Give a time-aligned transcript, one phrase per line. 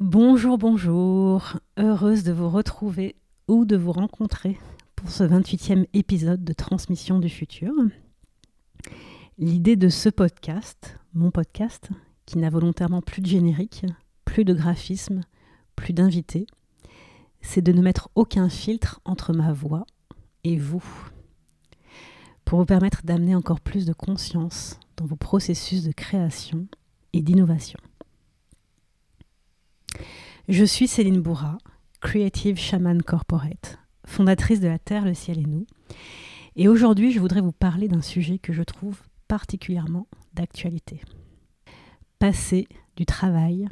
[0.00, 3.16] Bonjour, bonjour, heureuse de vous retrouver
[3.48, 4.58] ou de vous rencontrer
[4.96, 7.70] pour ce 28e épisode de Transmission du futur.
[9.36, 11.90] L'idée de ce podcast, mon podcast,
[12.24, 13.84] qui n'a volontairement plus de générique,
[14.24, 15.20] plus de graphisme,
[15.76, 16.46] plus d'invités,
[17.42, 19.84] c'est de ne mettre aucun filtre entre ma voix
[20.44, 21.10] et vous,
[22.46, 26.68] pour vous permettre d'amener encore plus de conscience dans vos processus de création
[27.12, 27.78] et d'innovation.
[30.50, 31.58] Je suis Céline Bourra,
[32.00, 35.64] Creative Shaman Corporate, fondatrice de la Terre, le ciel et nous.
[36.56, 41.02] Et aujourd'hui, je voudrais vous parler d'un sujet que je trouve particulièrement d'actualité.
[42.18, 43.68] Passer du travail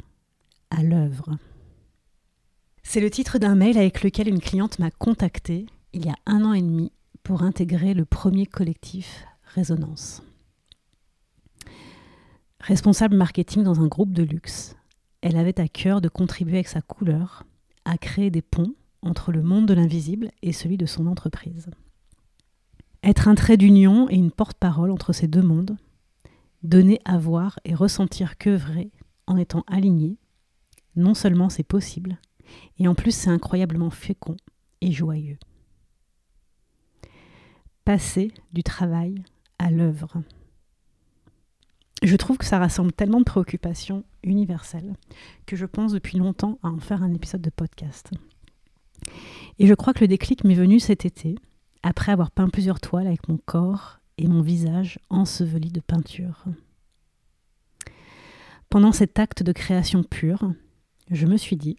[0.69, 1.37] à l'œuvre.
[2.81, 6.45] C'est le titre d'un mail avec lequel une cliente m'a contacté il y a un
[6.45, 6.93] an et demi
[7.23, 10.23] pour intégrer le premier collectif Résonance.
[12.61, 14.77] Responsable marketing dans un groupe de luxe,
[15.21, 17.43] elle avait à cœur de contribuer avec sa couleur
[17.85, 21.69] à créer des ponts entre le monde de l'invisible et celui de son entreprise.
[23.03, 25.77] Être un trait d'union et une porte-parole entre ces deux mondes,
[26.63, 28.91] donner à voir et ressentir que vrai
[29.27, 30.17] en étant aligné,
[30.95, 32.17] non seulement c'est possible,
[32.77, 34.35] et en plus c'est incroyablement fécond
[34.81, 35.37] et joyeux.
[37.85, 39.23] Passer du travail
[39.57, 40.21] à l'œuvre.
[42.03, 44.93] Je trouve que ça rassemble tellement de préoccupations universelles
[45.45, 48.11] que je pense depuis longtemps à en faire un épisode de podcast.
[49.59, 51.35] Et je crois que le déclic m'est venu cet été,
[51.83, 56.45] après avoir peint plusieurs toiles avec mon corps et mon visage enseveli de peinture.
[58.69, 60.53] Pendant cet acte de création pure,
[61.09, 61.77] je me suis dit,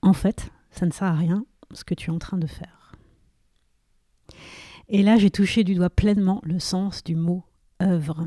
[0.00, 2.92] en fait, ça ne sert à rien ce que tu es en train de faire.
[4.88, 7.44] Et là, j'ai touché du doigt pleinement le sens du mot
[7.82, 8.26] œuvre.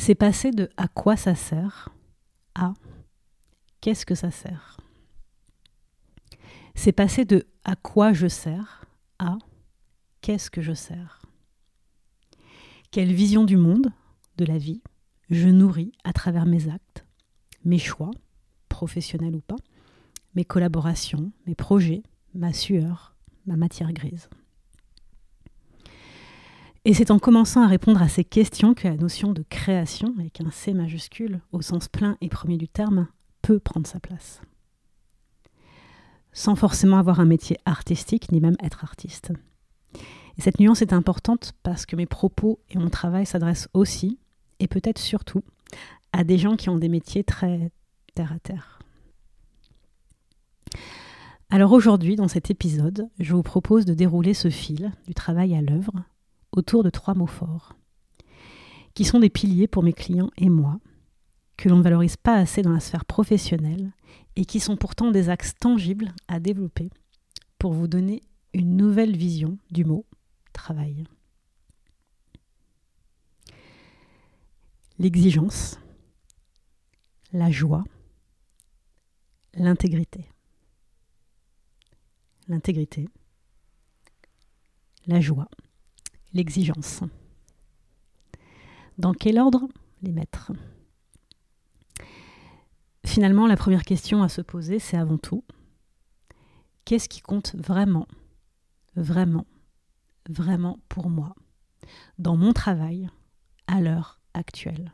[0.00, 1.90] C'est passer de à quoi ça sert
[2.54, 2.72] à
[3.82, 4.78] qu'est-ce que ça sert?
[6.74, 8.86] C'est passer de à quoi je sers
[9.18, 9.36] à
[10.22, 11.20] qu'est-ce que je sers?
[12.90, 13.92] Quelle vision du monde,
[14.38, 14.82] de la vie,
[15.30, 17.04] je nourris à travers mes actes,
[17.64, 18.12] mes choix,
[18.68, 19.56] professionnels ou pas,
[20.34, 22.04] mes collaborations, mes projets,
[22.34, 23.16] ma sueur,
[23.46, 24.30] ma matière grise?
[26.88, 30.40] Et c'est en commençant à répondre à ces questions que la notion de création, avec
[30.40, 33.08] un C majuscule, au sens plein et premier du terme,
[33.42, 34.40] peut prendre sa place.
[36.32, 39.34] Sans forcément avoir un métier artistique, ni même être artiste.
[40.38, 44.18] Et cette nuance est importante parce que mes propos et mon travail s'adressent aussi,
[44.58, 45.42] et peut-être surtout,
[46.14, 47.70] à des gens qui ont des métiers très
[48.14, 48.78] terre à terre.
[51.50, 55.60] Alors aujourd'hui, dans cet épisode, je vous propose de dérouler ce fil du travail à
[55.60, 55.92] l'œuvre
[56.52, 57.74] autour de trois mots forts,
[58.94, 60.80] qui sont des piliers pour mes clients et moi,
[61.56, 63.92] que l'on ne valorise pas assez dans la sphère professionnelle
[64.36, 66.90] et qui sont pourtant des axes tangibles à développer
[67.58, 68.22] pour vous donner
[68.54, 70.06] une nouvelle vision du mot
[70.52, 71.04] travail.
[74.98, 75.78] L'exigence,
[77.32, 77.84] la joie,
[79.54, 80.28] l'intégrité.
[82.48, 83.08] L'intégrité,
[85.06, 85.48] la joie,
[86.32, 87.02] l'exigence.
[88.98, 89.68] Dans quel ordre
[90.02, 90.52] les mettre
[93.06, 95.44] Finalement, la première question à se poser, c'est avant tout,
[96.84, 98.06] qu'est-ce qui compte vraiment,
[98.96, 99.46] vraiment,
[100.28, 101.34] vraiment pour moi,
[102.18, 103.08] dans mon travail,
[103.66, 104.92] à l'heure actuelle?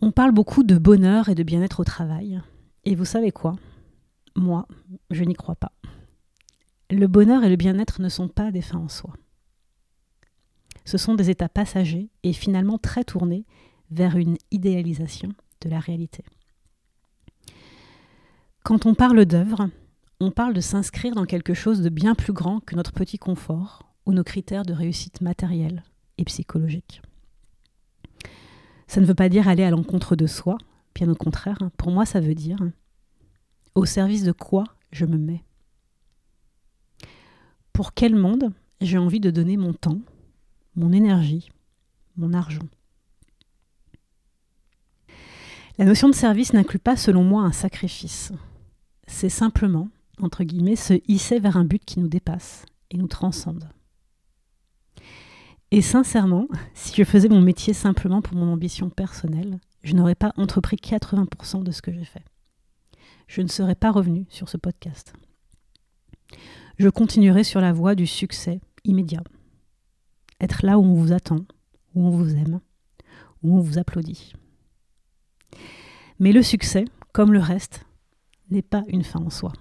[0.00, 2.40] On parle beaucoup de bonheur et de bien-être au travail,
[2.84, 3.56] et vous savez quoi?
[4.36, 4.68] Moi,
[5.10, 5.72] je n'y crois pas
[6.90, 9.14] le bonheur et le bien-être ne sont pas des fins en soi.
[10.84, 13.46] Ce sont des états passagers et finalement très tournés
[13.90, 15.30] vers une idéalisation
[15.62, 16.24] de la réalité.
[18.62, 19.68] Quand on parle d'œuvre,
[20.20, 23.82] on parle de s'inscrire dans quelque chose de bien plus grand que notre petit confort
[24.06, 25.82] ou nos critères de réussite matérielle
[26.18, 27.02] et psychologique.
[28.86, 30.58] Ça ne veut pas dire aller à l'encontre de soi,
[30.94, 31.58] bien au contraire.
[31.76, 32.58] Pour moi, ça veut dire
[33.74, 35.42] au service de quoi je me mets?
[37.74, 40.00] Pour quel monde j'ai envie de donner mon temps,
[40.76, 41.50] mon énergie,
[42.16, 42.68] mon argent?
[45.76, 48.32] La notion de service n'inclut pas, selon moi, un sacrifice.
[49.08, 49.88] C'est simplement,
[50.20, 53.68] entre guillemets, se hisser vers un but qui nous dépasse et nous transcende.
[55.72, 60.32] Et sincèrement, si je faisais mon métier simplement pour mon ambition personnelle, je n'aurais pas
[60.36, 62.24] entrepris 80% de ce que j'ai fait.
[63.26, 65.12] Je ne serais pas revenu sur ce podcast
[66.78, 69.22] je continuerai sur la voie du succès immédiat.
[70.40, 71.44] Être là où on vous attend,
[71.94, 72.60] où on vous aime,
[73.42, 74.32] où on vous applaudit.
[76.18, 77.84] Mais le succès, comme le reste,
[78.50, 79.52] n'est pas une fin en soi.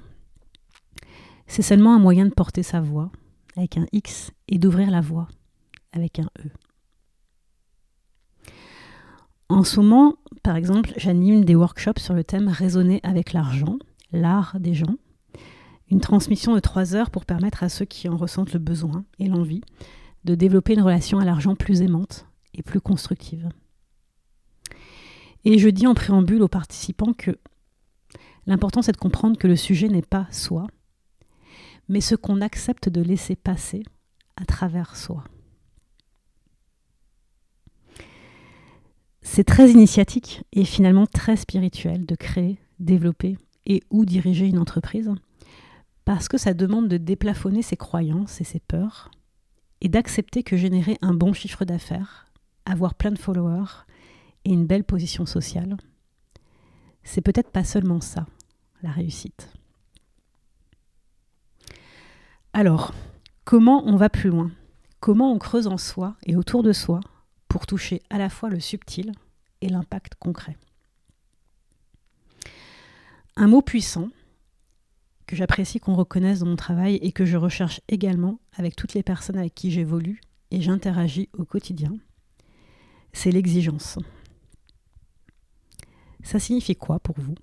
[1.47, 3.11] C'est seulement un moyen de porter sa voix
[3.55, 5.27] avec un X et d'ouvrir la voix
[5.91, 6.49] avec un E.
[9.49, 13.77] En ce moment, par exemple, j'anime des workshops sur le thème Raisonner avec l'argent,
[14.11, 14.95] l'art des gens.
[15.93, 19.27] Une transmission de trois heures pour permettre à ceux qui en ressentent le besoin et
[19.27, 19.61] l'envie
[20.23, 22.25] de développer une relation à l'argent plus aimante
[22.55, 23.47] et plus constructive.
[25.45, 27.37] Et je dis en préambule aux participants que
[28.47, 30.65] l'important c'est de comprendre que le sujet n'est pas soi,
[31.87, 33.83] mais ce qu'on accepte de laisser passer
[34.35, 35.23] à travers soi.
[39.21, 43.37] C'est très initiatique et finalement très spirituel de créer, développer
[43.67, 45.13] et ou diriger une entreprise,
[46.05, 49.11] parce que ça demande de déplafonner ses croyances et ses peurs,
[49.81, 52.25] et d'accepter que générer un bon chiffre d'affaires,
[52.65, 53.85] avoir plein de followers
[54.45, 55.77] et une belle position sociale,
[57.03, 58.25] c'est peut-être pas seulement ça,
[58.81, 59.49] la réussite.
[62.53, 62.93] Alors,
[63.43, 64.51] comment on va plus loin?
[64.99, 67.01] Comment on creuse en soi et autour de soi
[67.49, 69.11] pour toucher à la fois le subtil
[69.61, 70.57] et l'impact concret?
[73.35, 74.09] Un mot puissant
[75.27, 79.03] que j'apprécie qu'on reconnaisse dans mon travail et que je recherche également avec toutes les
[79.03, 80.21] personnes avec qui j'évolue
[80.51, 81.93] et j'interagis au quotidien,
[83.13, 83.97] c'est l'exigence.
[86.23, 87.35] Ça signifie quoi pour vous?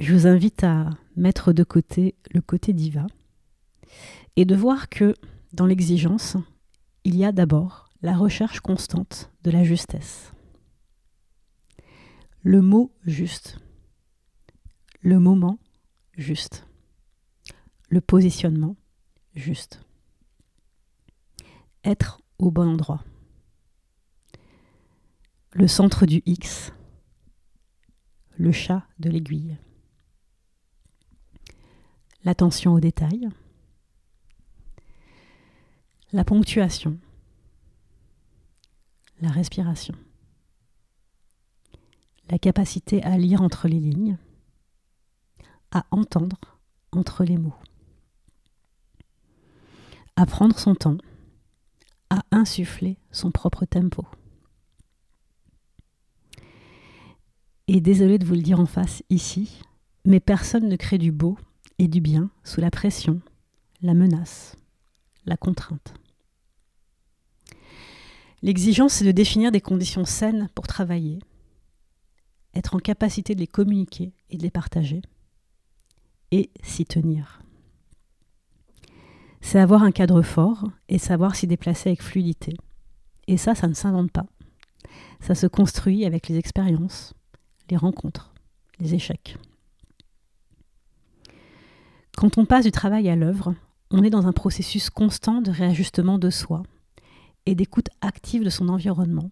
[0.00, 3.06] Je vous invite à mettre de côté le côté diva
[4.36, 5.14] et de voir que
[5.52, 6.36] dans l'exigence,
[7.04, 10.32] il y a d'abord la recherche constante de la justesse.
[12.42, 13.58] Le mot juste,
[15.02, 15.58] le moment
[16.16, 16.66] juste,
[17.88, 18.76] le positionnement
[19.34, 19.84] juste,
[21.82, 23.04] être au bon endroit,
[25.52, 26.72] le centre du X,
[28.36, 29.58] le chat de l'aiguille.
[32.24, 33.28] L'attention aux détails,
[36.12, 36.96] la ponctuation,
[39.20, 39.96] la respiration,
[42.30, 44.16] la capacité à lire entre les lignes,
[45.72, 46.38] à entendre
[46.92, 47.56] entre les mots,
[50.16, 50.98] à prendre son temps,
[52.10, 54.06] à insuffler son propre tempo.
[57.68, 59.62] Et désolé de vous le dire en face ici,
[60.04, 61.38] mais personne ne crée du beau
[61.78, 63.20] et du bien sous la pression,
[63.80, 64.56] la menace,
[65.24, 65.94] la contrainte.
[68.42, 71.20] L'exigence, c'est de définir des conditions saines pour travailler,
[72.54, 75.00] être en capacité de les communiquer et de les partager,
[76.32, 77.40] et s'y tenir.
[79.40, 82.56] C'est avoir un cadre fort et savoir s'y déplacer avec fluidité.
[83.28, 84.26] Et ça, ça ne s'invente pas.
[85.20, 87.14] Ça se construit avec les expériences,
[87.70, 88.32] les rencontres,
[88.80, 89.36] les échecs.
[92.16, 93.54] Quand on passe du travail à l'œuvre,
[93.90, 96.62] on est dans un processus constant de réajustement de soi
[97.46, 99.30] et d'écoute active de son environnement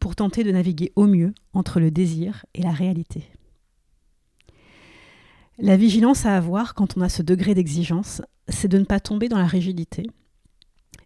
[0.00, 3.28] pour tenter de naviguer au mieux entre le désir et la réalité.
[5.62, 9.28] La vigilance à avoir quand on a ce degré d'exigence, c'est de ne pas tomber
[9.28, 10.06] dans la rigidité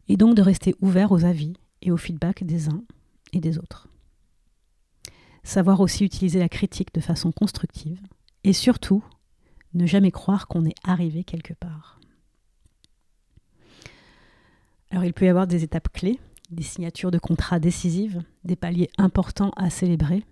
[0.06, 2.84] et donc de rester ouvert aux avis et au feedback des uns
[3.32, 3.88] et des autres.
[5.42, 8.00] Savoir aussi utiliser la critique de façon constructive
[8.44, 9.02] et surtout
[9.74, 11.98] ne jamais croire qu'on est arrivé quelque part.
[14.90, 16.20] Alors il peut y avoir des étapes clés,
[16.52, 20.22] des signatures de contrats décisives, des paliers importants à célébrer,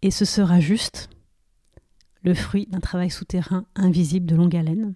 [0.00, 1.10] et ce sera juste
[2.24, 4.94] le fruit d'un travail souterrain invisible de longue haleine,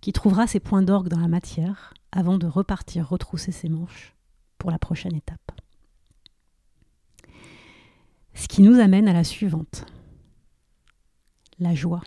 [0.00, 4.14] qui trouvera ses points d'orgue dans la matière avant de repartir retrousser ses manches
[4.56, 5.52] pour la prochaine étape.
[8.34, 9.84] Ce qui nous amène à la suivante,
[11.58, 12.02] la joie.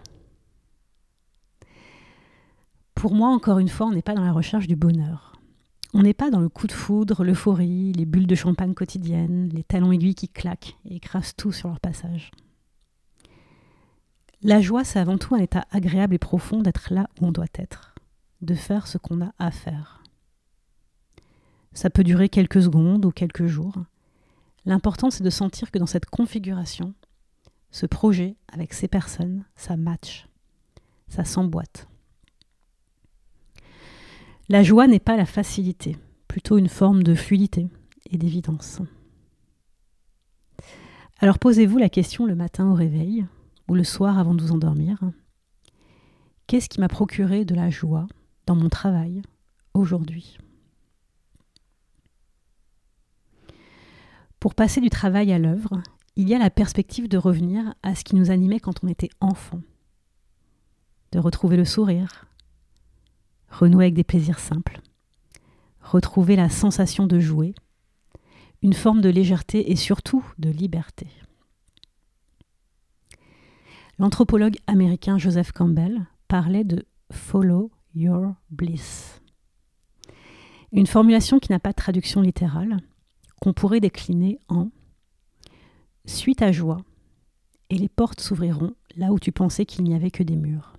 [2.96, 5.34] Pour moi, encore une fois, on n'est pas dans la recherche du bonheur.
[5.94, 9.64] On n'est pas dans le coup de foudre, l'euphorie, les bulles de champagne quotidiennes, les
[9.64, 12.32] talons aiguilles qui claquent et écrasent tout sur leur passage.
[14.44, 17.46] La joie, c'est avant tout un état agréable et profond d'être là où on doit
[17.54, 17.94] être,
[18.42, 20.02] de faire ce qu'on a à faire.
[21.74, 23.76] Ça peut durer quelques secondes ou quelques jours.
[24.66, 26.96] L'important, c'est de sentir que dans cette configuration,
[27.70, 30.28] ce projet avec ces personnes, ça match,
[31.08, 31.88] ça s'emboîte.
[34.50, 37.70] La joie n'est pas la facilité, plutôt une forme de fluidité
[38.10, 38.82] et d'évidence.
[41.20, 43.26] Alors posez-vous la question le matin au réveil
[43.72, 45.00] ou le soir avant de vous endormir.
[46.46, 48.06] Qu'est-ce qui m'a procuré de la joie
[48.46, 49.22] dans mon travail
[49.74, 50.38] aujourd'hui?
[54.42, 55.82] Pour passer du travail à l'œuvre,
[56.18, 59.12] il y a la perspective de revenir à ce qui nous animait quand on était
[59.22, 59.62] enfant,
[61.14, 62.26] de retrouver le sourire,
[63.50, 64.82] renouer avec des plaisirs simples,
[65.80, 67.56] retrouver la sensation de jouer,
[68.64, 71.08] une forme de légèreté et surtout de liberté.
[74.02, 79.22] L'anthropologue américain Joseph Campbell parlait de Follow Your Bliss.
[80.72, 82.78] Une formulation qui n'a pas de traduction littérale,
[83.42, 84.70] qu'on pourrait décliner en
[86.06, 86.82] Suis ta joie,
[87.70, 90.74] et les portes s'ouvriront là où tu pensais qu'il n'y avait que des murs.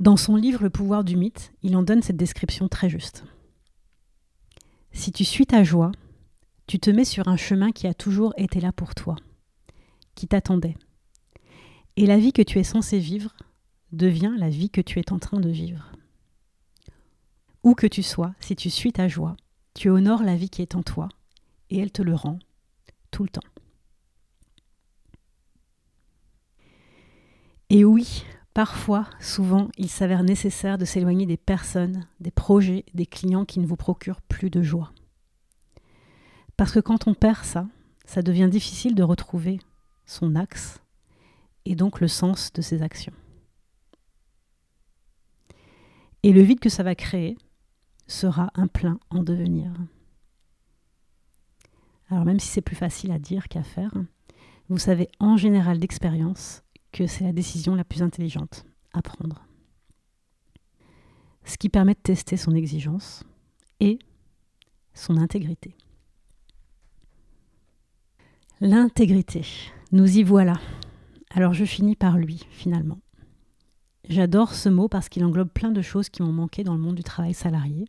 [0.00, 3.24] Dans son livre Le pouvoir du mythe, il en donne cette description très juste.
[4.92, 5.92] Si tu suis ta joie,
[6.66, 9.16] tu te mets sur un chemin qui a toujours été là pour toi,
[10.14, 10.76] qui t'attendait.
[11.96, 13.34] Et la vie que tu es censé vivre
[13.92, 15.92] devient la vie que tu es en train de vivre.
[17.62, 19.36] Où que tu sois, si tu suis ta joie,
[19.74, 21.08] tu honores la vie qui est en toi,
[21.70, 22.38] et elle te le rend
[23.10, 23.40] tout le temps.
[27.70, 33.44] Et oui, parfois, souvent, il s'avère nécessaire de s'éloigner des personnes, des projets, des clients
[33.44, 34.92] qui ne vous procurent plus de joie.
[36.56, 37.66] Parce que quand on perd ça,
[38.04, 39.58] ça devient difficile de retrouver
[40.06, 40.80] son axe
[41.64, 43.14] et donc le sens de ses actions.
[46.22, 47.36] Et le vide que ça va créer
[48.06, 49.72] sera un plein en devenir.
[52.08, 53.92] Alors même si c'est plus facile à dire qu'à faire,
[54.68, 59.46] vous savez en général d'expérience que c'est la décision la plus intelligente à prendre.
[61.44, 63.24] Ce qui permet de tester son exigence
[63.80, 63.98] et
[64.94, 65.76] son intégrité.
[68.60, 69.44] L'intégrité,
[69.94, 70.54] nous y voilà.
[71.30, 72.98] Alors je finis par lui, finalement.
[74.08, 76.96] J'adore ce mot parce qu'il englobe plein de choses qui m'ont manqué dans le monde
[76.96, 77.86] du travail salarié.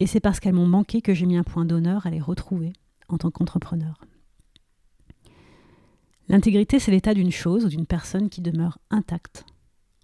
[0.00, 2.74] Et c'est parce qu'elles m'ont manqué que j'ai mis un point d'honneur à les retrouver
[3.08, 4.04] en tant qu'entrepreneur.
[6.28, 9.46] L'intégrité, c'est l'état d'une chose ou d'une personne qui demeure intacte,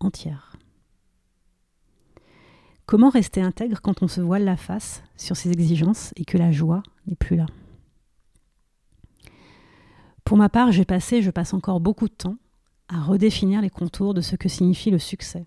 [0.00, 0.56] entière.
[2.86, 6.50] Comment rester intègre quand on se voile la face sur ses exigences et que la
[6.50, 7.44] joie n'est plus là?
[10.24, 12.36] Pour ma part, j'ai passé je passe encore beaucoup de temps
[12.88, 15.46] à redéfinir les contours de ce que signifie le succès,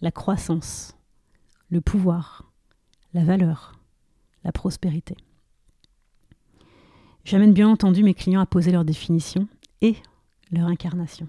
[0.00, 0.96] la croissance,
[1.70, 2.52] le pouvoir,
[3.14, 3.78] la valeur,
[4.44, 5.16] la prospérité.
[7.24, 9.46] J'amène bien entendu mes clients à poser leur définition
[9.80, 9.96] et
[10.50, 11.28] leur incarnation.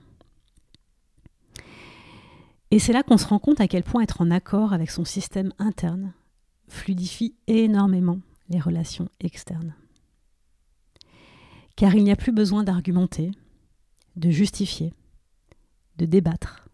[2.72, 5.06] Et c'est là qu'on se rend compte à quel point être en accord avec son
[5.06, 6.14] système interne
[6.68, 8.18] fluidifie énormément
[8.50, 9.76] les relations externes.
[11.76, 13.32] Car il n'y a plus besoin d'argumenter,
[14.16, 14.94] de justifier,
[15.98, 16.70] de débattre,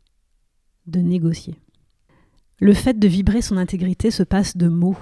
[0.88, 1.56] de négocier.
[2.60, 4.98] Le fait de vibrer son intégrité se passe de mots.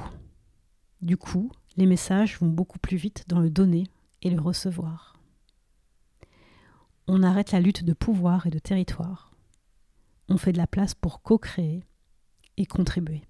[1.01, 3.85] Du coup, les messages vont beaucoup plus vite dans le donner
[4.21, 5.17] et le recevoir
[7.07, 9.31] on arrête la lutte de pouvoir et de territoire.
[10.29, 11.83] On fait de la place pour co-créer
[12.57, 13.23] et contribuer.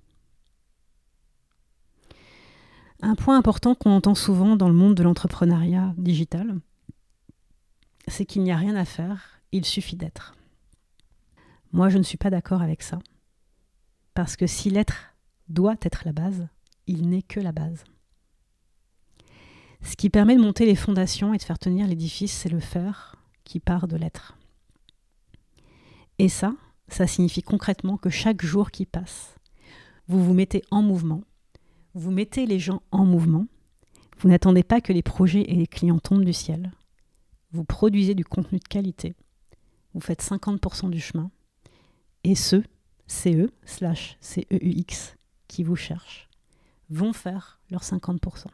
[3.02, 6.60] Un point important qu'on entend souvent dans le monde de l'entrepreneuriat digital,
[8.08, 10.36] c'est qu'il n'y a rien à faire, il suffit d'être.
[11.72, 13.00] Moi, je ne suis pas d'accord avec ça.
[14.14, 15.14] Parce que si l'être
[15.48, 16.48] doit être la base,
[16.88, 17.84] il n'est que la base.
[19.84, 23.16] Ce qui permet de monter les fondations et de faire tenir l'édifice, c'est le faire,
[23.44, 24.38] qui part de l'être.
[26.18, 26.56] Et ça,
[26.88, 29.36] ça signifie concrètement que chaque jour qui passe,
[30.08, 31.22] vous vous mettez en mouvement,
[31.98, 33.48] vous mettez les gens en mouvement,
[34.20, 36.72] vous n'attendez pas que les projets et les clients tombent du ciel,
[37.52, 39.16] vous produisez du contenu de qualité,
[39.96, 41.32] vous faites 50% du chemin,
[42.24, 42.64] et ceux,
[43.08, 45.16] CE, slash CEUX,
[45.48, 46.30] qui vous cherchent,
[46.92, 48.46] vont faire leurs 50%.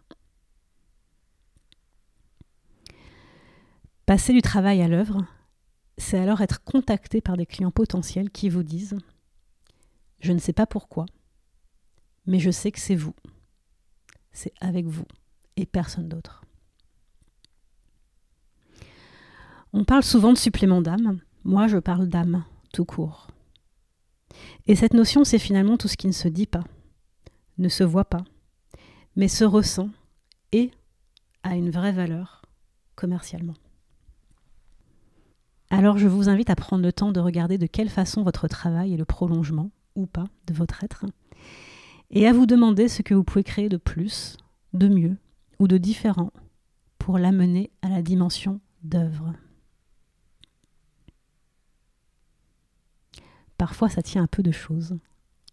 [4.06, 5.26] Passer du travail à l'œuvre,
[5.98, 8.94] c'est alors être contacté par des clients potentiels qui vous disent⁇
[10.22, 11.06] Je ne sais pas pourquoi,
[12.26, 13.14] mais je sais que c'est vous.
[14.34, 15.06] C'est avec vous
[15.56, 16.44] et personne d'autre.
[19.72, 23.28] On parle souvent de supplément d'âme, moi je parle d'âme, tout court.
[24.68, 26.64] Et cette notion, c'est finalement tout ce qui ne se dit pas,
[27.58, 28.24] ne se voit pas,
[29.16, 29.90] mais se ressent
[30.52, 30.72] et
[31.44, 32.44] a une vraie valeur
[32.96, 33.56] commercialement.
[35.70, 38.94] Alors je vous invite à prendre le temps de regarder de quelle façon votre travail
[38.94, 41.06] est le prolongement, ou pas, de votre être,
[42.16, 44.38] et à vous demander ce que vous pouvez créer de plus,
[44.74, 45.18] de mieux
[45.60, 46.32] ou de différent
[47.00, 49.34] pour l'amener à la dimension d'œuvre.
[53.58, 54.98] Parfois ça tient un peu de choses.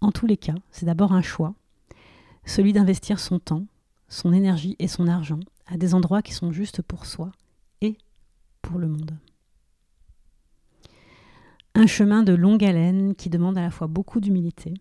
[0.03, 1.55] En tous les cas, c'est d'abord un choix,
[2.45, 3.67] celui d'investir son temps,
[4.09, 7.33] son énergie et son argent à des endroits qui sont justes pour soi
[7.81, 7.97] et
[8.61, 9.17] pour le monde.
[11.75, 14.75] Un chemin de longue haleine qui demande à la fois beaucoup d'humilité,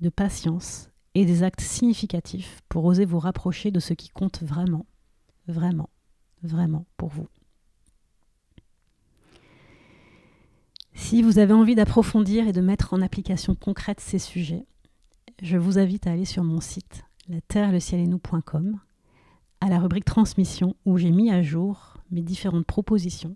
[0.00, 4.84] de patience et des actes significatifs pour oser vous rapprocher de ce qui compte vraiment,
[5.48, 5.88] vraiment,
[6.42, 7.26] vraiment pour vous.
[10.92, 14.66] Si vous avez envie d'approfondir et de mettre en application concrète ces sujets,
[15.40, 18.78] je vous invite à aller sur mon site, la terre, le ciel et nous.com,
[19.62, 23.34] à la rubrique transmission où j'ai mis à jour mes différentes propositions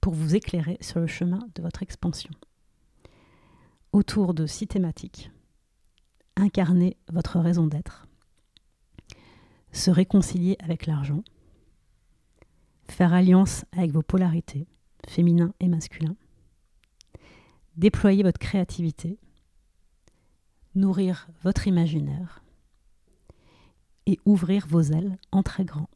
[0.00, 2.30] pour vous éclairer sur le chemin de votre expansion.
[3.92, 5.30] Autour de six thématiques.
[6.40, 8.08] Incarner votre raison d'être.
[9.72, 11.22] Se réconcilier avec l'argent.
[12.88, 14.66] Faire alliance avec vos polarités,
[15.06, 16.16] féminin et masculin
[17.80, 19.18] déployer votre créativité,
[20.74, 22.44] nourrir votre imaginaire
[24.06, 25.88] et ouvrir vos ailes en très grand.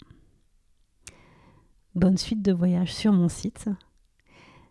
[1.94, 3.68] Bonne suite de voyage sur mon site.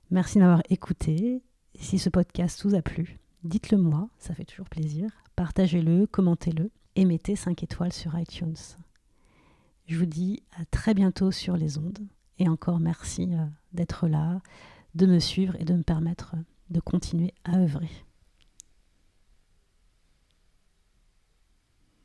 [0.10, 1.44] Merci d'avoir écouté.
[1.80, 5.10] Si ce podcast vous a plu, dites-le moi, ça fait toujours plaisir.
[5.36, 8.56] Partagez-le, commentez-le et mettez 5 étoiles sur iTunes.
[9.88, 12.00] Je vous dis à très bientôt sur les ondes
[12.40, 14.42] et encore merci euh, d'être là,
[14.96, 16.36] de me suivre et de me permettre
[16.70, 17.90] de continuer à œuvrer.